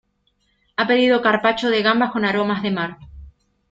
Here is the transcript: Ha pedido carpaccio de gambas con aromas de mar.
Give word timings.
Ha 0.77 0.87
pedido 0.87 1.21
carpaccio 1.21 1.69
de 1.69 1.83
gambas 1.83 2.09
con 2.11 2.25
aromas 2.25 2.63
de 2.63 2.71
mar. 2.71 2.97